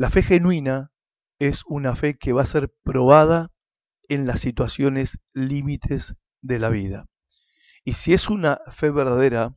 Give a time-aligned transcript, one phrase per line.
[0.00, 0.92] La fe genuina
[1.40, 3.50] es una fe que va a ser probada
[4.08, 7.08] en las situaciones límites de la vida.
[7.82, 9.56] Y si es una fe verdadera,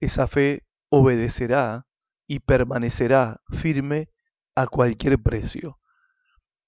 [0.00, 1.86] esa fe obedecerá
[2.26, 4.10] y permanecerá firme
[4.54, 5.78] a cualquier precio.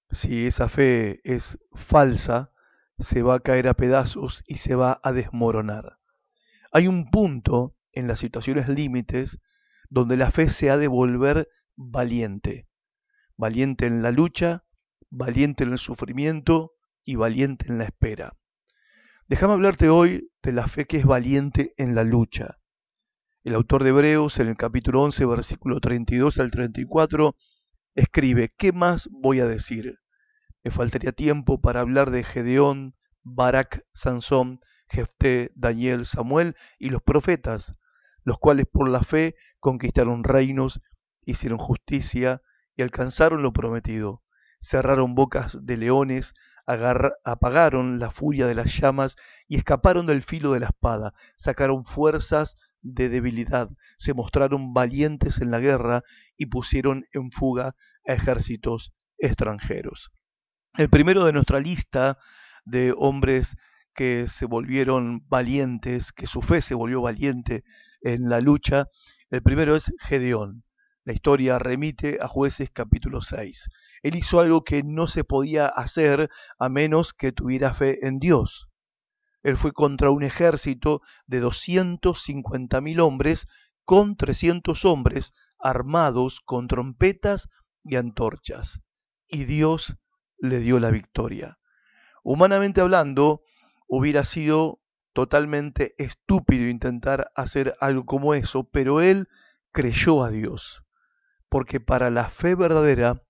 [0.09, 2.51] Si esa fe es falsa,
[2.97, 5.99] se va a caer a pedazos y se va a desmoronar.
[6.71, 9.39] Hay un punto en las situaciones límites
[9.87, 12.66] donde la fe se ha de volver valiente.
[13.37, 14.65] Valiente en la lucha,
[15.11, 16.73] valiente en el sufrimiento
[17.03, 18.35] y valiente en la espera.
[19.27, 22.57] Déjame hablarte hoy de la fe que es valiente en la lucha.
[23.43, 27.35] El autor de Hebreos en el capítulo 11, versículo 32 al 34,
[27.93, 29.99] escribe, ¿qué más voy a decir?
[30.63, 37.75] Me faltaría tiempo para hablar de Gedeón, Barak, Sansón, Jefté, Daniel, Samuel y los profetas,
[38.23, 40.81] los cuales por la fe conquistaron reinos,
[41.23, 42.41] hicieron justicia
[42.77, 44.23] y alcanzaron lo prometido,
[44.61, 49.15] cerraron bocas de leones, apagaron la furia de las llamas
[49.47, 55.51] y escaparon del filo de la espada, sacaron fuerzas de debilidad, se mostraron valientes en
[55.51, 56.03] la guerra
[56.37, 57.75] y pusieron en fuga
[58.07, 60.11] a ejércitos extranjeros.
[60.75, 62.19] El primero de nuestra lista
[62.65, 63.57] de hombres
[63.95, 67.63] que se volvieron valientes, que su fe se volvió valiente
[68.01, 68.85] en la lucha,
[69.31, 70.63] el primero es Gedeón.
[71.07, 73.69] La historia remite a jueces capítulo 6.
[74.03, 76.29] Él hizo algo que no se podía hacer
[76.59, 78.67] a menos que tuviera fe en Dios.
[79.41, 83.47] Él fue contra un ejército de 250.000 hombres
[83.85, 87.47] con 300 hombres armados con trompetas
[87.85, 88.81] y antorchas.
[89.29, 89.95] Y Dios
[90.39, 91.57] le dio la victoria.
[92.21, 93.43] Humanamente hablando,
[93.87, 94.81] hubiera sido
[95.13, 99.29] totalmente estúpido intentar hacer algo como eso, pero él
[99.71, 100.83] creyó a Dios
[101.57, 103.23] porque para la fe verdadera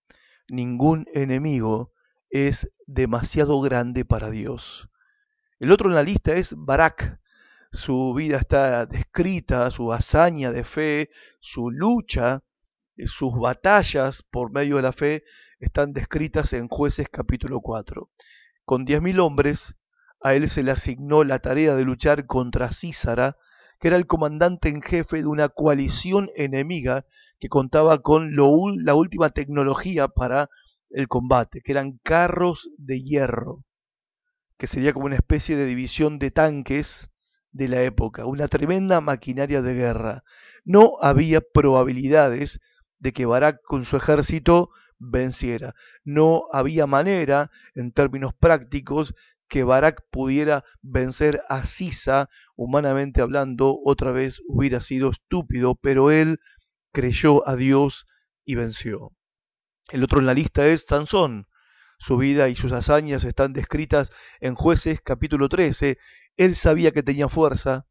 [0.50, 1.94] ningún enemigo
[2.30, 4.90] es demasiado grande para Dios.
[5.60, 7.22] El otro en la lista es Barak.
[7.72, 12.44] Su vida está descrita, su hazaña de fe, su lucha,
[12.98, 15.24] eh, sus batallas por medio de la fe
[15.62, 18.12] están descritas en jueces capítulo 4.
[18.66, 19.74] Con diez mil hombres,
[20.20, 23.38] a él se le asignó la tarea de luchar contra Císara,
[23.80, 27.06] que era el comandante en jefe de una coalición enemiga
[27.40, 30.50] que contaba con la última tecnología para
[30.90, 33.64] el combate, que eran carros de hierro,
[34.58, 37.10] que sería como una especie de división de tanques
[37.52, 40.24] de la época, una tremenda maquinaria de guerra.
[40.64, 42.60] No había probabilidades
[43.00, 45.76] de que Barak con su ejército venciera.
[46.04, 49.14] No había manera, en términos prácticos,
[49.48, 56.40] que Barak pudiera vencer a Sisa, humanamente hablando, otra vez hubiera sido estúpido, pero él
[56.92, 58.08] creyó a Dios
[58.46, 59.12] y venció.
[59.90, 61.48] El otro en la lista es Sansón.
[62.00, 65.98] Su vida y sus hazañas están descritas en jueces capítulo 13.
[66.36, 67.88] Él sabía que tenía fuerza,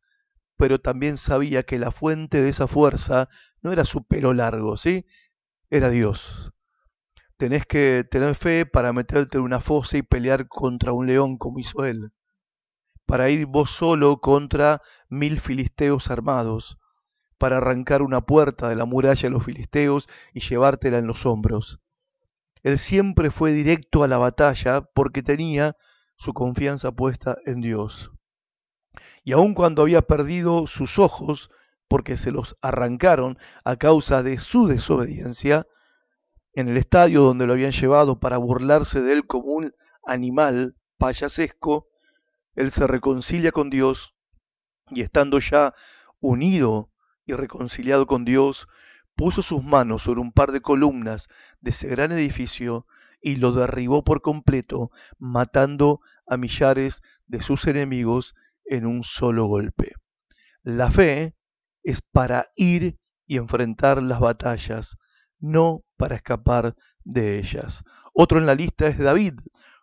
[0.57, 3.29] pero también sabía que la fuente de esa fuerza
[3.63, 5.07] no era su pelo largo, ¿sí?
[5.71, 6.53] Era Dios.
[7.37, 11.59] Tenés que tener fe para meterte en una fosa y pelear contra un león como
[11.59, 12.13] hizo él.
[13.05, 16.79] Para ir vos solo contra mil filisteos armados
[17.39, 21.81] para arrancar una puerta de la muralla de los filisteos y llevártela en los hombros.
[22.63, 25.77] Él siempre fue directo a la batalla porque tenía
[26.17, 28.11] su confianza puesta en Dios.
[29.23, 31.51] Y aun cuando había perdido sus ojos,
[31.89, 35.67] porque se los arrancaron a causa de su desobediencia,
[36.57, 39.75] en el estadio donde lo habían llevado para burlarse de él como un
[40.07, 41.87] animal payasesco,
[42.55, 44.15] él se reconcilia con Dios
[44.89, 45.75] y estando ya
[46.19, 46.91] unido
[47.27, 48.69] y reconciliado con Dios,
[49.15, 51.29] puso sus manos sobre un par de columnas
[51.61, 52.87] de ese gran edificio
[53.21, 59.93] y lo derribó por completo, matando a millares de sus enemigos en un solo golpe.
[60.63, 61.35] La fe
[61.83, 64.97] es para ir y enfrentar las batallas,
[65.39, 67.85] no para escapar de ellas.
[68.13, 69.35] Otro en la lista es David,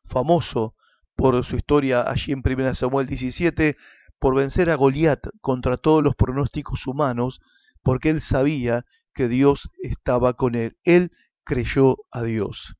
[0.05, 0.75] famoso
[1.15, 3.77] por su historia allí en 1 Samuel 17,
[4.19, 7.41] por vencer a Goliat contra todos los pronósticos humanos,
[7.81, 10.77] porque él sabía que Dios estaba con él.
[10.83, 11.11] Él
[11.43, 12.75] creyó a Dios.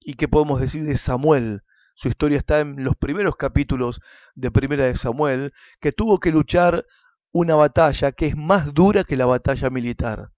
[0.00, 1.62] ¿Y qué podemos decir de Samuel?
[1.94, 4.00] Su historia está en los primeros capítulos
[4.34, 6.84] de Primera de Samuel, que tuvo que luchar
[7.32, 10.30] una batalla que es más dura que la batalla militar,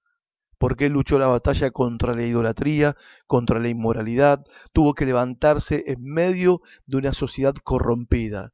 [0.58, 2.96] porque él luchó la batalla contra la idolatría,
[3.26, 8.52] contra la inmoralidad, tuvo que levantarse en medio de una sociedad corrompida.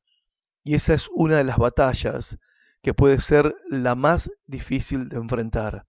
[0.63, 2.39] Y esa es una de las batallas
[2.83, 5.87] que puede ser la más difícil de enfrentar,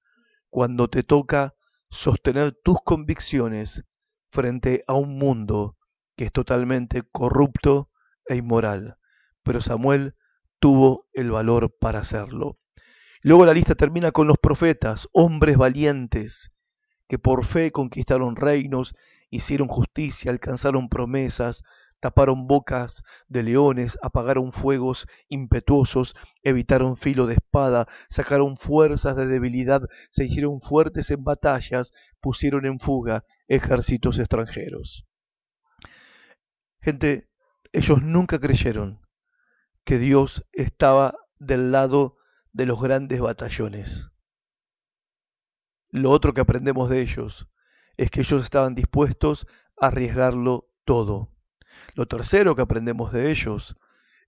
[0.50, 1.54] cuando te toca
[1.90, 3.84] sostener tus convicciones
[4.32, 5.78] frente a un mundo
[6.16, 7.90] que es totalmente corrupto
[8.28, 8.98] e inmoral.
[9.44, 10.16] Pero Samuel
[10.60, 12.58] tuvo el valor para hacerlo.
[13.26, 16.52] Luego la lista termina con los profetas, hombres valientes,
[17.08, 18.94] que por fe conquistaron reinos,
[19.32, 21.64] hicieron justicia, alcanzaron promesas,
[22.00, 29.82] taparon bocas de leones, apagaron fuegos impetuosos, evitaron filo de espada, sacaron fuerzas de debilidad,
[30.12, 35.08] se hicieron fuertes en batallas, pusieron en fuga ejércitos extranjeros.
[36.80, 37.28] Gente,
[37.72, 39.02] ellos nunca creyeron
[39.84, 42.18] que Dios estaba del lado
[42.56, 44.08] de los grandes batallones.
[45.90, 47.50] Lo otro que aprendemos de ellos
[47.98, 49.46] es que ellos estaban dispuestos
[49.78, 51.34] a arriesgarlo todo.
[51.96, 53.76] Lo tercero que aprendemos de ellos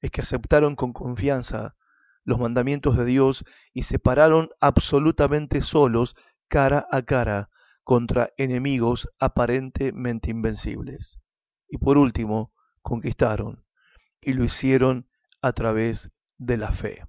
[0.01, 1.77] es que aceptaron con confianza
[2.25, 6.17] los mandamientos de Dios y se pararon absolutamente solos
[6.49, 7.49] cara a cara
[7.85, 11.17] contra enemigos aparentemente invencibles.
[11.69, 12.51] Y por último,
[12.81, 13.63] conquistaron
[14.19, 15.07] y lo hicieron
[15.41, 17.05] a través de la fe.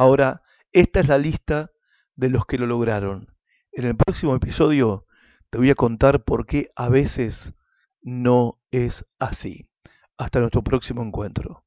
[0.00, 0.40] Ahora,
[0.72, 1.72] esta es la lista
[2.16, 3.36] de los que lo lograron.
[3.70, 5.04] En el próximo episodio
[5.50, 7.52] te voy a contar por qué a veces
[8.00, 9.68] no es así.
[10.16, 11.66] Hasta nuestro próximo encuentro.